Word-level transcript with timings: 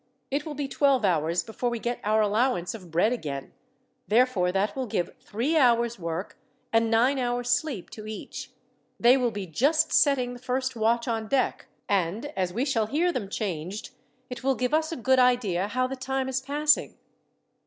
It 0.31 0.47
will 0.47 0.55
be 0.55 0.67
twelve 0.67 1.05
hours 1.05 1.43
before 1.43 1.69
we 1.69 1.77
get 1.77 1.99
our 2.03 2.21
allowance 2.21 2.73
of 2.73 2.89
bread 2.89 3.13
again, 3.13 3.53
therefore 4.07 4.51
that 4.51 4.75
will 4.75 4.87
give 4.87 5.11
three 5.19 5.55
hours' 5.55 5.99
work, 5.99 6.39
and 6.73 6.89
nine 6.89 7.19
hours' 7.19 7.51
sleep 7.51 7.91
to 7.91 8.07
each. 8.07 8.49
They 8.99 9.15
will 9.15 9.29
be 9.29 9.45
just 9.45 9.93
setting 9.93 10.33
the 10.33 10.39
first 10.39 10.75
watch 10.75 11.07
on 11.07 11.27
deck, 11.27 11.67
and, 11.87 12.33
as 12.35 12.51
we 12.51 12.65
shall 12.65 12.87
hear 12.87 13.11
them 13.13 13.29
changed, 13.29 13.91
it 14.27 14.43
will 14.43 14.55
give 14.55 14.73
us 14.73 14.91
a 14.91 14.95
good 14.97 15.19
idea 15.19 15.67
how 15.67 15.85
the 15.85 15.95
time 15.95 16.27
is 16.27 16.41
passing." 16.41 16.97